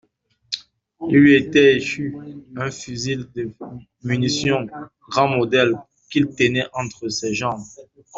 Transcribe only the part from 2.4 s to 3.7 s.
un fusil de